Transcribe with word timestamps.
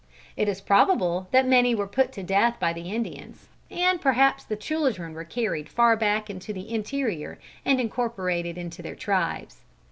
It 0.35 0.49
is 0.49 0.61
probable 0.61 1.27
that 1.29 1.45
many 1.47 1.75
were 1.75 1.85
put 1.85 2.11
to 2.13 2.23
death 2.23 2.59
by 2.59 2.73
the 2.73 2.89
Indians, 2.91 3.49
and 3.69 4.01
perhaps 4.01 4.43
the 4.43 4.55
children 4.55 5.13
were 5.13 5.23
carried 5.23 5.69
far 5.69 5.95
back 5.95 6.27
into 6.27 6.51
the 6.53 6.73
interior 6.73 7.37
and 7.63 7.79
incorporated 7.79 8.57
into 8.57 8.81
their 8.81 8.95
tribes. 8.95 9.61